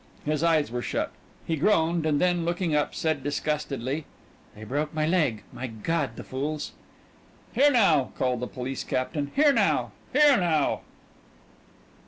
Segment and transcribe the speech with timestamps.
[0.25, 1.11] His eyes were shut.
[1.45, 4.05] He groaned and then looking up said disgustedly
[4.55, 5.43] "They broke my leg.
[5.53, 6.71] My God, the fools!"
[7.53, 9.29] "Here now!" called the police captain.
[9.35, 9.91] "Here now!
[10.11, 10.81] Here now!"